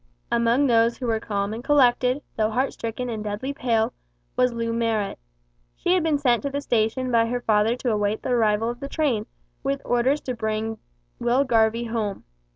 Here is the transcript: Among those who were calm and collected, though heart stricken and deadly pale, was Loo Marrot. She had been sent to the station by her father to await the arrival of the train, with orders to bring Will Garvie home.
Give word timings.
Among 0.31 0.65
those 0.65 0.97
who 0.97 1.05
were 1.05 1.19
calm 1.19 1.53
and 1.53 1.63
collected, 1.63 2.23
though 2.35 2.49
heart 2.49 2.73
stricken 2.73 3.07
and 3.07 3.23
deadly 3.23 3.53
pale, 3.53 3.93
was 4.35 4.51
Loo 4.51 4.73
Marrot. 4.73 5.19
She 5.75 5.93
had 5.93 6.01
been 6.01 6.17
sent 6.17 6.41
to 6.41 6.49
the 6.49 6.59
station 6.59 7.11
by 7.11 7.27
her 7.27 7.41
father 7.41 7.75
to 7.75 7.91
await 7.91 8.23
the 8.23 8.29
arrival 8.29 8.67
of 8.71 8.79
the 8.79 8.89
train, 8.89 9.27
with 9.61 9.79
orders 9.85 10.19
to 10.21 10.33
bring 10.33 10.79
Will 11.19 11.43
Garvie 11.43 11.85
home. 11.85 12.23